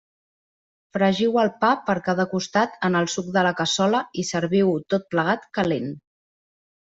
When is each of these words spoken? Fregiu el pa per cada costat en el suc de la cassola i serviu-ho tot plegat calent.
Fregiu 0.95 1.35
el 1.41 1.51
pa 1.63 1.69
per 1.89 1.95
cada 2.07 2.25
costat 2.31 2.79
en 2.89 2.97
el 3.01 3.05
suc 3.17 3.29
de 3.37 3.43
la 3.49 3.51
cassola 3.61 4.01
i 4.23 4.27
serviu-ho 4.31 4.73
tot 4.95 5.07
plegat 5.13 5.47
calent. 5.61 5.93